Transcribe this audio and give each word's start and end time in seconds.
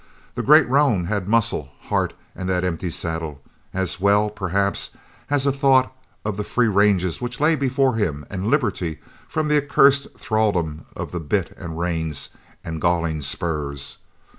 The 0.33 0.41
great 0.41 0.67
roan 0.67 1.05
had 1.05 1.27
muscle, 1.27 1.69
heart, 1.81 2.15
and 2.35 2.49
that 2.49 2.63
empty 2.63 2.89
saddle; 2.89 3.39
as 3.71 3.99
well, 4.01 4.31
perhaps, 4.31 4.97
as 5.29 5.45
a 5.45 5.51
thought 5.51 5.95
of 6.25 6.37
the 6.37 6.43
free 6.43 6.67
ranges 6.69 7.21
which 7.21 7.39
lay 7.39 7.55
before 7.55 7.93
him 7.93 8.25
and 8.27 8.47
liberty 8.47 8.97
from 9.27 9.47
the 9.47 9.57
accursed 9.63 10.07
thraldom 10.17 10.85
of 10.95 11.11
the 11.11 11.19
bit 11.19 11.53
and 11.55 11.77
reins 11.77 12.29
and 12.63 12.81
galling 12.81 13.21
spurs. 13.21 13.99